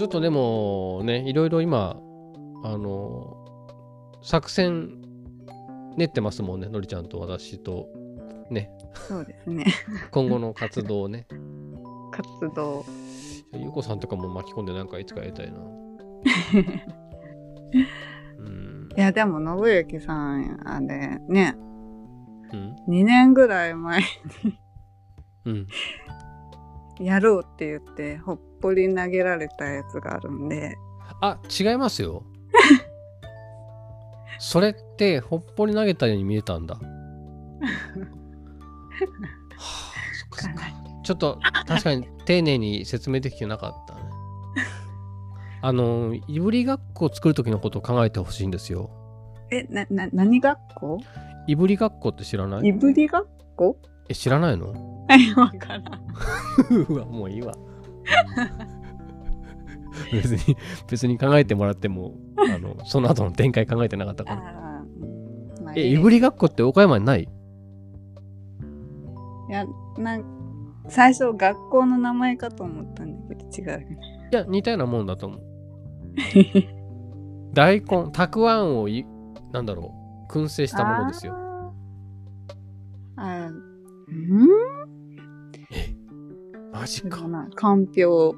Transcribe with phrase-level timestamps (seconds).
[0.00, 2.00] ちょっとでもね、いろいろ今、
[2.64, 3.36] あの、
[4.22, 4.98] 作戦
[5.98, 7.86] 練ってますもんね、のりちゃんと私と、
[8.48, 9.66] ね、そうですね。
[10.10, 11.26] 今後の活動をね。
[12.12, 12.26] 活
[12.56, 12.82] 動。
[13.52, 15.58] ゆうこさんとかも巻き込んでなんかいつかやりたいな。
[18.38, 18.88] うん。
[18.96, 21.58] いや、でも、信行さん、あれ、ね、
[22.54, 22.74] うん。
[22.88, 24.00] 2年ぐらい前
[25.44, 25.66] うん。
[27.00, 30.76] にやろうって言って、ほっぽり投げられたやつがあるんで、
[31.20, 32.22] あ、違いますよ。
[34.38, 36.76] それって、ほっぽり投げたように見えたんだ。
[36.80, 36.80] は
[39.58, 41.02] あ。
[41.02, 44.00] ちょっと、確かに丁寧に説明できてなかったね。
[45.62, 48.90] あの、いぶりがっこを作る時のことを考えてほしいんですよ。
[49.50, 50.98] え、な、な、何学校？
[51.46, 52.68] いぶりがっこって知らない？
[52.68, 53.26] いぶり学
[53.56, 53.76] 校
[54.10, 54.72] え、知らないの？
[55.08, 55.82] はい、わからん。
[56.88, 57.54] うわ、もういいわ。
[60.12, 60.56] 別に、
[60.90, 64.36] 別に考えてもらっても、あの、その後の展開考えてなかったから。
[64.42, 67.28] あーまあえ、いぶりがっこって岡山にない？
[69.48, 69.64] いや、
[69.98, 70.24] なん
[70.88, 73.86] 最初学校の名前かと思ったんだけど違う。
[74.32, 75.40] いや、似たようなもんだと思う。
[77.52, 79.04] 大根、たくあんをい、
[79.52, 79.92] なんだろ
[80.28, 81.34] う、燻製したものですよ。
[83.16, 83.52] あーあー、
[84.10, 84.48] うん？
[86.72, 87.28] マジか。
[87.54, 88.34] かんぴょう。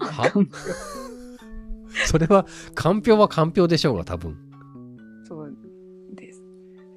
[0.00, 0.30] は
[2.06, 4.32] それは、かんぴょうはかんぴょうでしょうが、多分。
[4.32, 4.36] う
[5.26, 5.56] そう
[6.14, 6.42] です。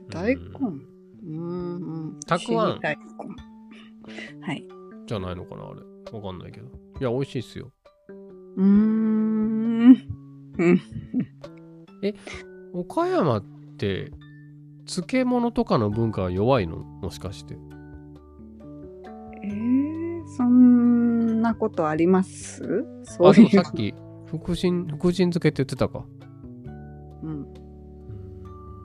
[0.09, 0.41] 大根。
[1.25, 2.19] うん。
[2.25, 3.03] たくあん大根。
[4.41, 4.67] はい。
[5.05, 5.81] じゃないのかな、あれ。
[6.17, 6.67] わかんないけど。
[6.99, 7.71] いや、美味しいっすよ。
[8.57, 9.95] うーん。
[10.57, 10.81] うん。
[12.73, 13.43] 岡山っ
[13.77, 14.11] て、
[14.85, 16.77] 漬物とかの文化は弱いの？
[16.77, 17.57] もしかして。
[19.47, 22.85] えー、そんなことあります？
[23.03, 23.43] そういう。
[23.43, 23.93] もさっき、
[24.25, 26.05] 福神、福神漬けって言ってたか。
[27.23, 27.47] うん。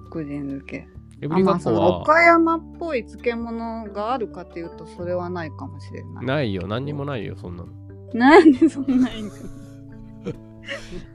[0.06, 0.86] 福神漬け。
[1.20, 6.26] エブリガあまあ、そのッコは、岡山っぽい漬物があるかっていうとそれはないかもしれない。
[6.26, 6.66] ないよ。
[6.66, 7.72] 何にもないよ、そんなの。
[8.12, 9.36] なんでそんないんか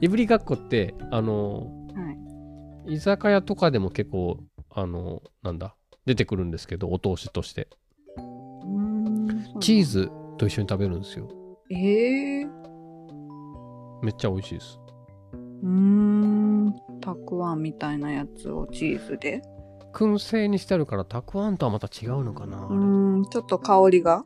[0.00, 2.94] いぶりがっこって、あの、はい。
[2.94, 4.38] 居酒屋とかでも結構、
[4.70, 5.74] あの、なんだ、
[6.06, 7.68] 出てくるんですけど、お通しとして。
[9.60, 9.84] チー。
[9.84, 11.28] ズと一緒に食べるんですよ。
[11.70, 12.48] ええー。
[14.02, 14.78] めっちゃ美味しいです。
[15.62, 16.74] うーん。
[17.00, 19.42] たくあんみたいなやつをチーズで。
[19.92, 23.24] 燻製にしてあるから、たくあんとはまた違うのかな、あうん。
[23.30, 24.22] ちょっと香りが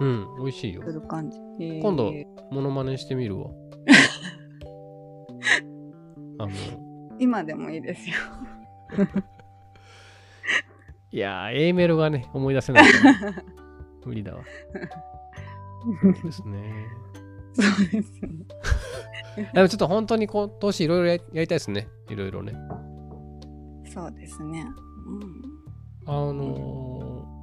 [0.00, 0.92] うん、美味しいよす。
[0.92, 1.38] る感じ。
[1.60, 2.12] えー今度
[2.50, 3.50] モノマネしてみるわ。
[6.38, 6.52] あの、
[7.18, 8.16] 今でもいいですよ。
[11.10, 12.84] いやー、A メロがね、思い出せない。
[14.04, 14.42] 無理だわ。
[16.02, 16.86] そうですね。
[17.54, 18.28] そうですね。
[19.54, 21.88] でもちょっと本当に今年いろいろややりたいですね。
[22.08, 22.54] いろいろね。
[23.86, 24.66] そうですね。
[26.06, 27.34] あのー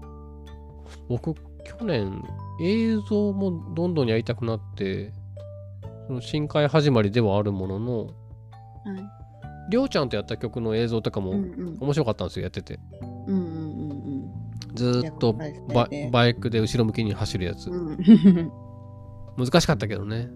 [1.08, 1.34] 僕、
[1.64, 2.24] 去年、
[2.62, 5.12] 映像もどんどんやりたくなって、
[6.08, 8.14] その深海始まりではあるものの、
[8.86, 8.96] うん。
[8.96, 9.04] はい。
[9.70, 11.78] りょうちゃんとやった曲の映像とかもうんうん。
[11.80, 12.80] 面白かったんですよ、やってて。
[13.28, 13.61] うんうんうん
[14.74, 15.34] ずーっと
[15.74, 17.70] バでバイクで後ろ向きに走るやつ。
[17.70, 18.52] うん。
[19.38, 20.30] 難しかったけどね。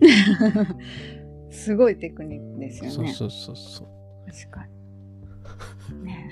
[1.50, 3.12] すごいテクニックですよね。
[3.12, 3.88] そうそうそうそう。
[4.30, 6.04] 確かに。
[6.04, 6.30] ね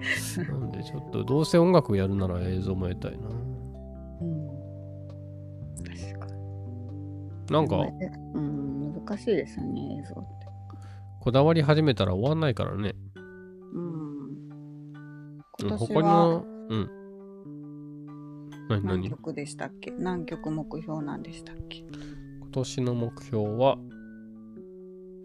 [0.48, 3.28] なんでちょっとどうせ音楽やるなら映像もやりたいな。
[3.28, 4.48] うん。
[5.84, 7.52] 確かに。
[7.52, 7.76] なんか
[8.34, 10.40] うん、難しいですよね、映像って。
[11.20, 12.94] こだわり始めたら終わんないからね。
[15.60, 16.90] 今年他はの、うん。
[18.68, 19.02] 何何？
[19.02, 19.90] 何曲でしたっけ？
[19.98, 21.84] 何曲目標なんでしたっけ？
[22.40, 23.78] 今年の目標は、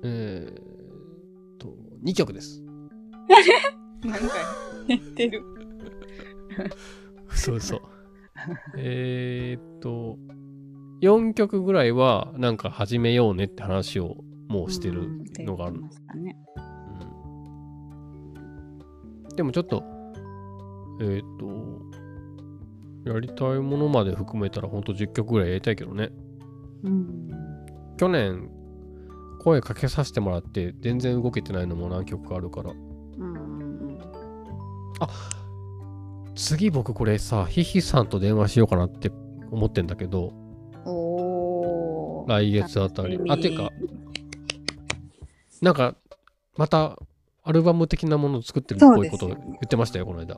[0.03, 2.63] えーっと、2曲です。
[4.03, 4.19] なんか
[4.88, 5.44] 言ってる？
[7.29, 7.81] そうそう。
[8.77, 10.18] えーっと、
[11.01, 14.18] 4曲ぐらいはなんか始めようねって話を
[14.48, 15.09] もうしてる
[15.39, 16.38] のがあるうんうんって言ってましたね。
[16.57, 16.59] う
[19.31, 19.83] んでもちょっと、
[21.01, 21.24] えーっ
[23.03, 26.09] と、やりたいものまで含めたらほんと10曲ぐらいやりたいけどね。
[26.83, 27.30] うん。
[27.97, 28.50] 去年、
[29.44, 32.71] 声かけさせてもらって全然動けてないのも何曲かあるから。
[32.71, 32.75] う
[33.24, 33.65] んうん
[36.36, 39.09] 次僕これさ、ヒヒさんと電話しようかなって
[39.51, 40.33] 思ってんだけど。
[42.27, 43.19] 来月あたり。
[43.30, 43.71] あ、てか、
[45.62, 45.95] なんか、
[46.57, 47.00] また、
[47.44, 50.38] アルバム的なものを作ってるっぽいこと言ってましたよ、この間。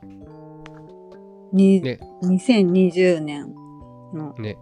[1.52, 3.54] にね2020年
[4.14, 4.56] のね。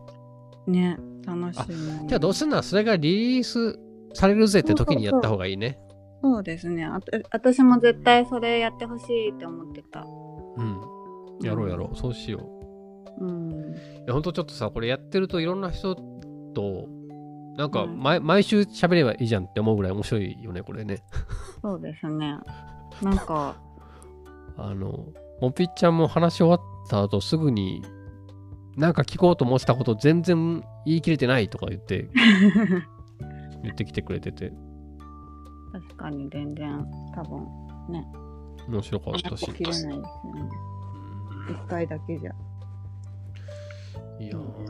[0.66, 2.08] ね楽しみ。
[2.08, 3.78] じゃあどうすんならそれがリリース
[4.14, 5.78] されるぜって時にやった方がいいね。
[6.22, 6.84] そうですね。
[6.84, 10.04] あた私も絶対それやってほしいって思ってた。
[10.56, 10.80] うん。
[11.42, 11.96] やろうやろう。
[11.96, 12.48] そうしよ
[13.20, 13.24] う。
[13.24, 13.50] うん。
[13.52, 16.88] いや、ほんとちょっとさ、これやってるといろんな人と、
[17.56, 21.02] なんかうん毎,、毎週喋ればいいじゃんって思うぐらい面白いよね、これね。
[21.62, 22.38] そうですね。
[23.02, 23.56] なんか、
[24.56, 25.06] あの、
[25.40, 27.82] もぴっちゃんも話し終わった後すぐに、
[28.76, 32.08] なんか聞こうと思ってたこと全然言い切れてないとか言って、
[33.62, 34.52] 言ってきてくれてて、
[35.72, 37.46] 確かに全然多分
[38.68, 39.52] 面白かったし。
[39.52, 40.02] 切れないですよね。
[41.50, 42.32] 一回だけじゃ。
[42.32, 42.46] うん
[44.18, 44.66] いやー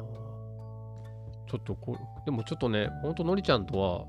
[1.48, 4.04] ちょっとこでもちょっとね、ほんとのりちゃんとは、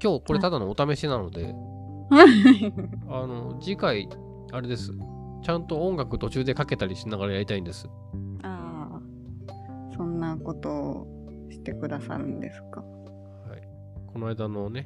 [0.00, 1.52] 今日これただのお試しなので、
[3.08, 4.08] あの、次回、
[4.52, 4.92] あれです。
[5.46, 7.88] ちゃんと音楽途中でかけたりしながらやりたいんです。
[8.42, 9.00] ああ、
[9.96, 11.06] そんなことを
[11.52, 12.80] してくださるんですか？
[12.80, 13.62] はい。
[14.12, 14.84] この間のね。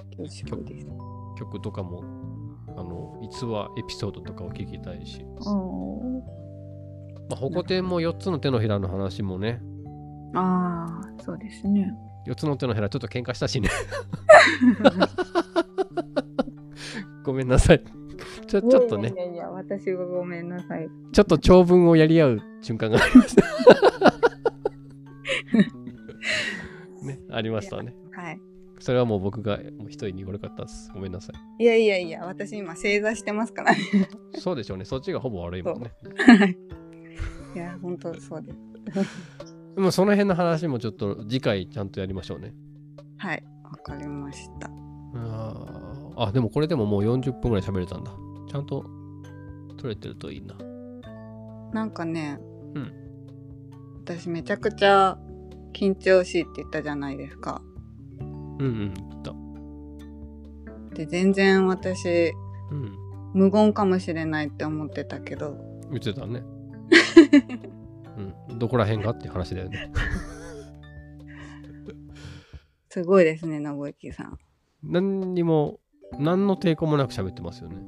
[1.38, 2.04] 曲とかも、
[2.76, 5.24] あの、逸話、エピソードとかを聞きたいし。
[5.24, 5.40] ま
[7.32, 9.62] あ、ホコ天も4つの手のひらの話もね、
[10.34, 11.90] ああ、そうですね。
[12.26, 13.70] 4つの手のひらちょっと喧嘩したしね。
[17.24, 17.82] ごめんなさい。
[18.50, 20.88] ちょちょっとねい、やいや私がごめんなさい。
[21.12, 23.44] ちょっと長文をやり合う瞬間がありました。
[27.06, 27.94] ね、ありましたね。
[28.11, 28.41] はい。
[28.81, 30.91] それはもう僕がもう一人に悪かったです。
[30.93, 31.62] ごめんなさい。
[31.62, 33.79] いやいやいや、私今正座してますからね。
[34.35, 34.85] そうでしょうね。
[34.85, 35.93] そっちがほぼ悪いもんね。
[37.55, 38.58] いや、本当そうです。
[39.76, 42.52] でもその辺の話もちょっと次回ちゃんとやりましょうね。
[43.17, 44.69] はい、わかりました。
[45.14, 48.11] あーあ、でもこれでももう40分ぐらい喋れたんだ。
[48.50, 48.85] ちゃんと
[49.76, 50.56] 取れてるといいな。
[51.73, 52.41] なんかね、
[52.75, 52.93] うん
[54.02, 55.17] 私めちゃくちゃ
[55.73, 57.62] 緊張しいって言ったじゃないですか。
[58.19, 59.23] うんうん、言っ
[60.91, 60.97] た。
[60.97, 62.32] で、全然私、
[62.73, 62.99] うん、
[63.35, 65.56] 無言かもしれないって思ってたけど、
[65.91, 66.43] 言ってたね。
[68.50, 69.93] うん、どこら辺がって話だよね。
[72.88, 74.38] すごいですね、信之さん。
[74.82, 75.79] 何にも、
[76.18, 77.76] 何の抵抗もなく喋ってますよね。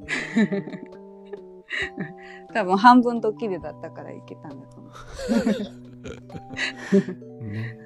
[2.52, 4.92] 多分半分ドッキリだったからいけたんだと思う。
[7.44, 7.78] ね、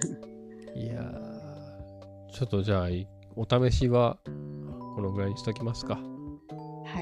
[0.74, 3.06] いやーちょっとじゃあ、い
[3.36, 4.18] お試しは
[4.94, 5.94] このぐらいにしときますか。
[5.94, 6.00] は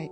[0.00, 0.10] い。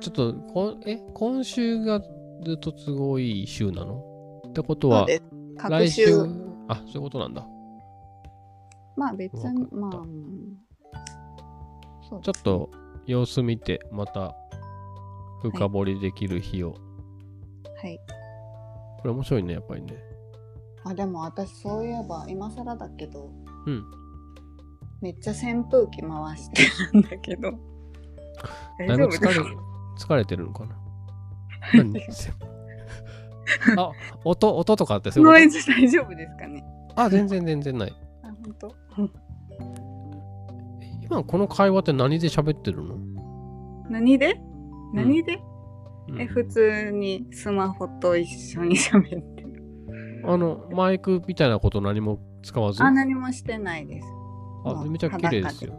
[0.00, 2.06] ちょっとこん、え、今週がず
[2.54, 4.02] っと都合いい週なの？
[4.48, 5.06] ってことは、
[5.68, 6.06] 来週？
[6.06, 6.14] 週、
[6.68, 7.46] あ、そういうことなんだ。
[8.96, 10.56] まあ別にまあ、うん
[12.08, 12.70] そうちょっと
[13.06, 14.34] 様子見て、また
[15.42, 16.70] 深掘りできる日を。
[16.70, 17.98] はい。
[19.00, 19.94] これ面白いね、やっぱりね。
[20.84, 23.30] あ、でも私そういえば、今更だけど、
[23.66, 23.84] うん。
[25.00, 26.62] めっちゃ扇風機回して
[26.92, 27.52] るんだけど。
[28.78, 29.30] 大丈夫ですか？
[29.98, 30.76] 疲れてるのかな？
[31.74, 32.00] 何？
[33.78, 33.90] あ、
[34.24, 36.64] 音、音とかってそういノイズ大丈夫ですかね？
[36.94, 37.94] とあ、全然全然ない。
[38.24, 38.74] あ、本当？
[41.08, 42.98] 今この会話って何で喋ってるの、
[43.88, 44.40] 何で？
[44.92, 45.38] 何で、
[46.08, 48.26] うんえ、普通にスマホと一
[48.56, 49.64] 緒に喋ってる。
[50.24, 52.82] あの、マイクみたいなこと何も使わず？
[52.82, 54.06] あ、何もしてないです。
[54.64, 55.74] あめちゃ綺麗ですよ。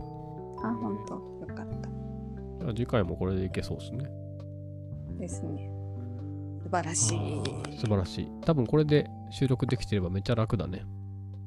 [0.64, 1.16] あ、本当？
[1.16, 1.22] よ
[1.56, 1.90] かった。
[2.60, 4.10] じゃあ次回もこれでいけそうですね。
[5.20, 5.70] ですね。
[6.64, 7.18] 素晴らしい。
[7.78, 8.28] 素晴らしい。
[8.46, 10.84] 多分これで収録できてればめっちゃ楽だね。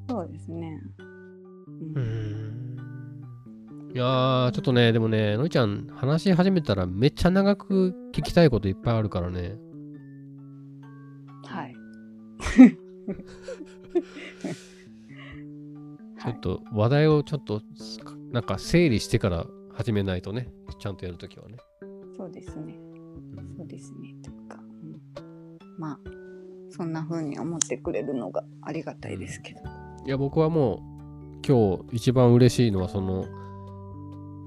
[0.08, 0.80] そうですね。
[1.94, 2.59] うーん。
[3.92, 9.56] いやー、ちょっとね、でもね、のりちゃん、話し始めたらめっちゃ長く聞きたいこといっぱいあるからね。
[11.44, 11.75] はい。
[16.23, 17.62] ちょっと話題をちょっと、
[18.30, 21.56] なんか整理してから始めないとね、ちゃんとやるときはね。
[22.16, 22.78] そうですね。
[23.35, 24.14] うんそうですね。
[24.23, 25.00] というか、うん
[25.78, 25.99] まあ、
[26.70, 29.61] そんな風に思ってくれるのがありがたいですけど。
[30.06, 33.26] いや、僕はもう、今日一番嬉しいのは、その、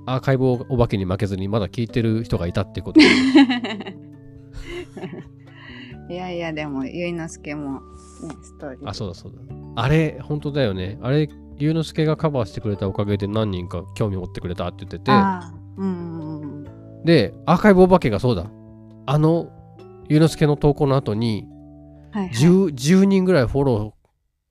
[0.06, 3.00] アーカイブお化けに負けずにまだ聞いてる人がいたってこと。
[6.10, 7.80] いやいや、でも、ゆいのすけも、ね、
[8.42, 8.90] ストーリー。
[8.90, 9.38] あ、そうだそうだ。
[9.76, 11.00] あれ、本当だよね。
[11.02, 15.12] あれ、龍之介がカバーしてくれたおかげで何人か興味持ってくれたって言ってて、
[15.78, 16.66] うん。
[17.06, 18.52] で、アーカイブお化けがそうだ。
[19.06, 19.50] あの、
[20.10, 21.48] 龍之介の投稿の後に
[22.12, 22.34] はい、はい。
[22.34, 23.96] 10、10人ぐらいフォロ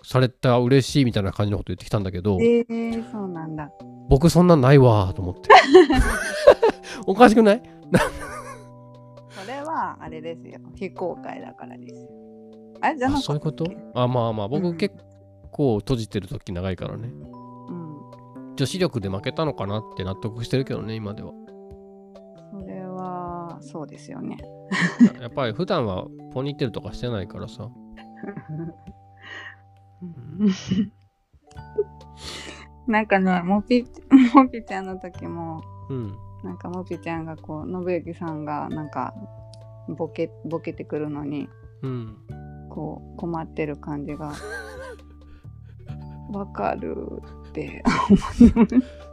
[0.03, 3.71] ーされた嬉しいみたいな感じのこと言ってきたんだけど、えー、そうなんだ。
[4.13, 5.49] 僕そんなんないわーと思って。
[7.09, 7.63] おかしくない？
[9.31, 10.59] それは、あれですよ。
[10.75, 12.09] 非公開だからですよ。
[12.83, 13.65] あれじゃなかったっけあそういうこと？
[13.95, 14.95] あ、まあまあ、うん僕結
[15.51, 18.55] 構閉じてる時長いからねうん。
[18.57, 21.33] 女子力で負けたのかなって納得してるけどね今では
[22.53, 24.37] それは、そうですよね。
[25.23, 26.05] やっぱり普段は
[26.35, 27.71] ポニーテールとかしてないからさ
[32.87, 33.85] なんかね、もぴ、
[34.35, 36.17] もぴちゃんの時も、うん。
[36.43, 39.15] なんかもぴちゃんがこう、信之さんがなんか、
[39.89, 41.49] ボケ、ボケてくるのに、
[41.83, 42.17] うん。
[42.69, 44.33] こう、困ってる感じが、
[46.33, 46.97] わかる
[47.51, 47.83] って。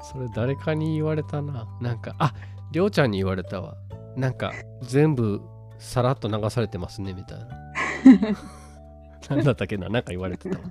[0.01, 1.67] それ誰かに言われたな。
[1.81, 2.33] なんかあ
[2.71, 3.75] りょうちゃんに言われたわ。
[4.15, 5.41] なんか全部
[5.77, 7.47] さらっと流されてますねみたいな。
[9.35, 9.89] なんだったっけな。
[9.89, 10.65] なんか言われてたわ。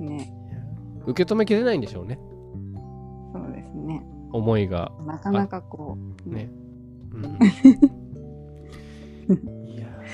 [0.00, 0.32] ね、
[1.06, 2.18] 受け止めきれないんでしょうね。
[3.32, 4.02] そうですね。
[4.32, 4.92] 思いが。
[5.06, 6.50] なかなかこう、ね。
[7.12, 7.24] うん、
[9.66, 10.08] いやー。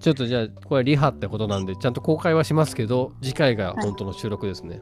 [0.00, 4.80] ちょっとじゃあこれリハってことなんでちゃんと公開はしますけど次回が本当の収録ですね、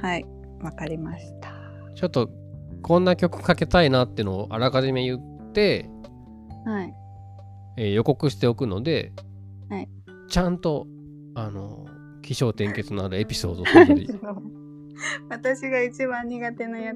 [0.00, 0.24] はい、
[0.62, 1.52] わかりました。
[1.94, 2.30] ちょっと
[2.80, 5.90] こんな曲かけたいなってのをあらかじめ言って、
[6.64, 6.94] はい。
[7.76, 9.12] えー予告しておくので、
[9.68, 9.88] はい。
[10.28, 10.86] ちゃんと
[11.34, 11.84] あの
[12.22, 14.06] 起承転結のあるエピソードそれぞれ
[15.28, 16.94] 私が一番苦手なや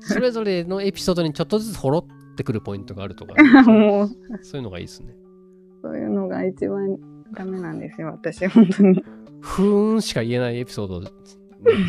[0.00, 3.42] それぞれのエピソードにちょっとずつほろってくるポイントがあるとか、つ。
[3.68, 4.08] もう、
[4.42, 5.14] そういうのがいいですね。
[5.82, 6.98] そういうのが一番
[7.34, 9.04] ダメなんですよ、私、本当に。
[9.40, 11.10] ふーんしか言えないエピソード、ね、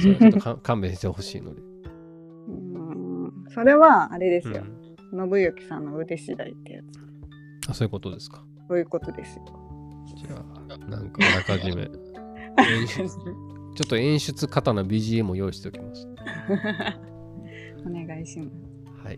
[0.01, 1.61] それはちょっとか勘弁してほしいので。
[2.47, 4.63] うんそれは、あれですよ。
[4.63, 4.81] うん
[5.11, 7.69] 信之さんの腕次第ってやつ。
[7.69, 8.45] あそういうことですか。
[8.69, 9.45] そういうことですよ。
[10.15, 10.37] じゃ
[10.69, 11.89] あ、なんかあらかじめ、
[12.57, 13.07] 演出
[13.75, 16.07] ちょっと演出方の BGM を用意しておきます。
[17.85, 18.45] お願いしま
[19.03, 19.17] はい。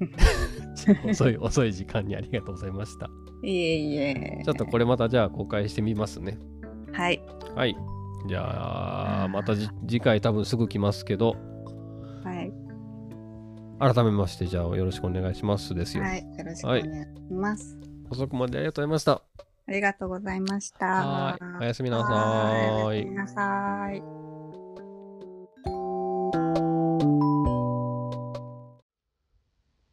[1.10, 3.08] 遅い、遅い時間にありがとうございました。
[3.42, 3.48] す。
[3.48, 4.42] いえいえ。
[4.44, 6.38] ちょっとこれまたじゃあ公開してみますね。
[6.92, 7.22] はい。
[7.56, 7.76] はい。
[8.28, 11.36] じゃあ、またじ次回多分すぐ来ますけど、
[12.24, 12.54] はい。
[13.80, 16.04] 改めましてじゃあよろしくお願いしますですよ。
[16.04, 16.20] はい。
[16.20, 16.88] よろしくお願いし
[17.32, 17.78] ます。
[18.10, 19.53] 遅くまでありがとうございました。
[19.66, 20.86] ありがとうございました。
[20.86, 21.44] はい。
[21.60, 23.12] おやすみなさはいおやーいすみ。
[23.16, 24.04] なさい。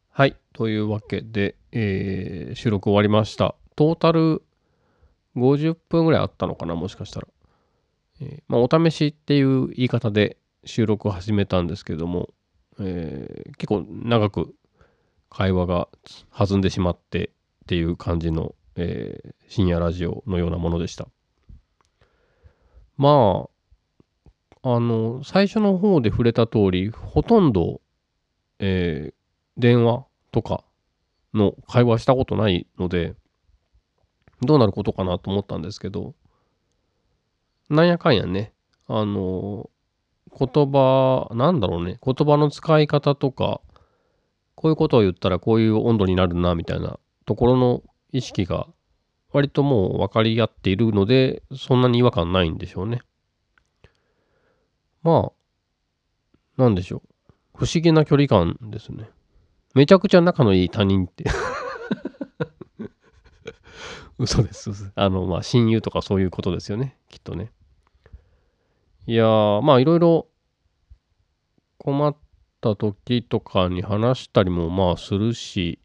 [0.09, 0.35] はい。
[0.53, 3.55] というわけで、えー収録終わりました。
[3.75, 4.43] トータル
[5.37, 7.27] 50分ぐらいあったのかな、もしかしたら。
[8.19, 12.29] えーまあ、お試しっていう言い方で収録を始めたんですけども、
[12.79, 14.53] えー結構長く
[15.29, 15.87] 会話が
[16.37, 17.31] 弾んでしまってっ
[17.67, 21.09] ていう感じの、えー深夜ラジオのようなものでした。
[22.95, 23.49] ま
[24.63, 27.81] あ、あの、最初の方で触れた通り、ほとんど、
[28.59, 29.13] えー
[29.57, 30.63] 電話とか
[31.33, 33.15] の会話したことないので、
[34.41, 36.15] どうなることかなと思ったんですけど、
[37.69, 38.53] なんやかんやね、
[38.87, 39.69] あの、
[40.37, 43.61] 言葉、なんだろうね、言葉の使い方とか、
[44.55, 48.67] こういうことを言ったらこういう温度になるな、みたいなところの意識が
[49.31, 53.01] 割ともう分かり合っているので、そんなに違和感ないんでしょうね。
[55.03, 55.31] ま
[56.57, 57.01] あ、なんでしょう。
[57.55, 59.09] 不思議な距離感ですね。
[59.73, 61.25] めちゃくちゃ仲のいい他人って。
[64.19, 64.69] 嘘です。
[64.69, 66.97] 嘘ですあの、まあ、親友とかそういうことですよね。
[67.09, 67.51] きっとね。
[69.07, 70.27] いやー、まあ、いろいろ
[71.77, 72.15] 困っ
[72.59, 75.79] た時とかに話したりもまあするし、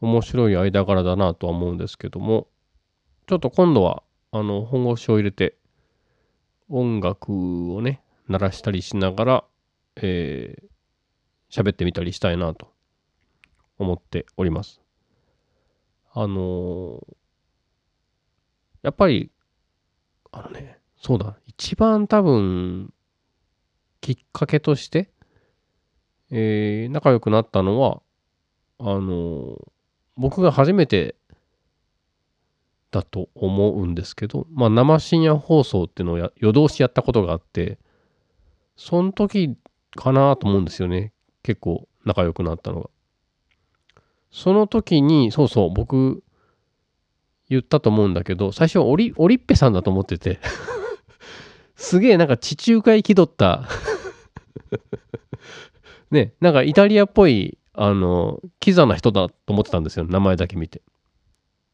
[0.00, 2.48] 面白い間柄だなとは思うんですけども、
[3.26, 4.02] ちょっと今度は、
[4.32, 5.56] あの、本腰を入れて、
[6.68, 9.44] 音楽をね、鳴らしたりしながら、
[9.96, 10.68] えー
[11.50, 12.70] 喋ってみたりしたいなと
[13.78, 14.82] 思っております。
[16.12, 17.16] あのー
[18.82, 19.30] やっぱり、
[20.30, 22.92] あのね、そうだ、一番多分、
[24.00, 25.10] きっかけとして、
[26.30, 28.02] えー仲良くなったのは、
[28.78, 29.68] あのー
[30.18, 31.14] 僕が初めて
[32.90, 37.78] だと思うんですけど、まあ、生深夜放送っていうのを夜通しやったことがあって、
[38.76, 39.56] その時
[39.94, 41.12] かなと思うんですよね。
[41.42, 42.90] 結構仲良くなったのが。
[44.30, 46.22] その時に、そうそう、僕、
[47.48, 50.38] 言ったと思うんだけど、最初オリ、オリッペさんだと思ってて、
[51.76, 53.68] すげえなんか地中海気取った、
[56.10, 60.82] ね、なんかイタリアっぽい、あの、キザな人だと思ってたんですよ、名前だけ見て。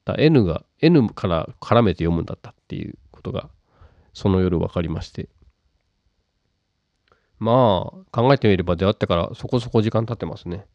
[0.04, 3.48] だ N が、N から絡めて読むんだったっていうことが、
[4.12, 5.30] その夜分かりまして。
[7.38, 10.66] まあ、考えてみれば出会ってからそこそこ時間経ってますね。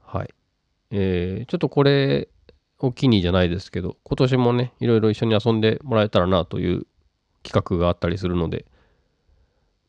[0.00, 0.32] はい。
[0.92, 2.28] えーちょっとこれ、
[2.78, 6.86] お気にじゃないですけど、今年もね、いろいろ一緒に遊んでもらえたらなという
[7.42, 8.64] 企画があったりするので、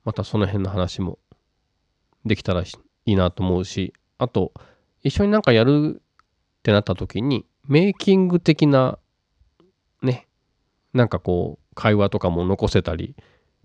[0.04, 1.20] またその辺の話も
[2.26, 2.76] できたらし
[3.08, 4.54] いいなと思うし、あと、
[5.02, 9.00] 一緒になんかやるってなった時に、メイキング的な、
[10.02, 10.28] ね、
[10.94, 13.16] なんかこう、会話とかも残せたり、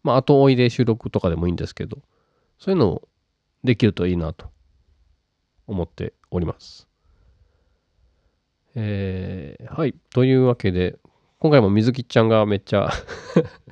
[0.05, 1.99] まあ、後追いで収録とかでもいいんですけど、
[2.59, 3.09] そういうのを
[3.65, 4.47] できるといいなと
[5.67, 6.87] 思っております。
[8.77, 9.95] えー、はい。
[10.11, 10.99] というわけで、
[11.41, 12.91] 今回も水木ちゃんがめっちゃ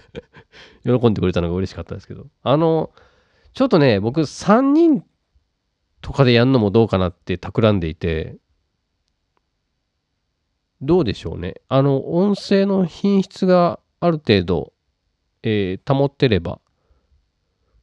[0.82, 2.90] 喜んでくれたのが嬉しかったですけど、あの、
[3.52, 5.04] ちょっとね、僕3人
[6.00, 8.36] とかでやるのもどうかなって企んでいて、
[10.80, 11.54] どうでしょうね。
[11.68, 14.72] あの、音声の品質がある程度、
[15.42, 16.58] えー、保ってれば、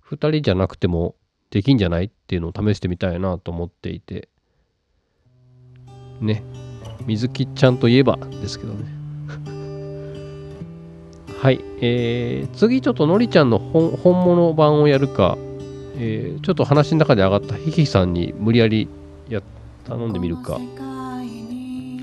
[0.10, 1.16] 2人じゃなくても
[1.52, 4.30] できんじゃないっていうのを試してみたいなと思っていて、
[6.20, 6.44] ね。
[7.06, 8.86] 水木ちゃんといえばですけどね。
[11.40, 11.60] はい。
[11.82, 15.38] えー、次ちょっとのりちゃんの本物版をやるか、
[16.00, 18.88] えー、ちょっと話の中で上がったヒヒさんに無理やり
[19.30, 19.42] や
[19.86, 20.60] 頼んでみるか、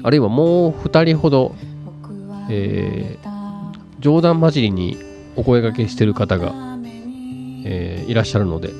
[0.03, 1.55] あるいはもう2人ほど、
[2.51, 4.99] えー、冗談交じりに
[5.37, 6.53] お声掛けしてる方が、
[7.65, 8.71] えー、いらっしゃるので、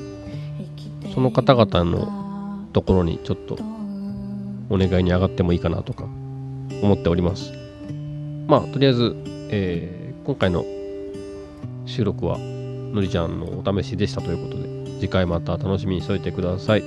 [1.13, 3.57] その方々のところにちょっと
[4.69, 7.53] お願いに上がってもいいかなとか思っております。
[8.47, 9.15] まあ、とりあえず、
[9.49, 10.65] えー、今回の
[11.85, 14.64] 収録はのりちゃんのお試しでしたということで、
[14.99, 16.83] 次回また楽しみにしておいてください。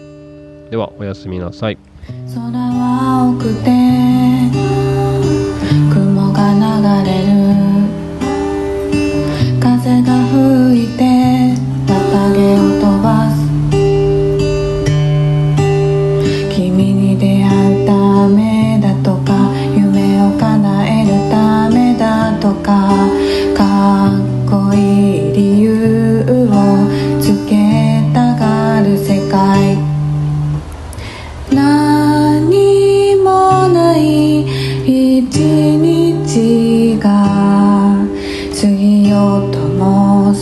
[0.71, 1.79] ではおやすみなさい。
[2.35, 3.71] 空は青くて
[5.93, 7.27] 雲が流れる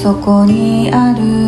[0.06, 1.45] そこにある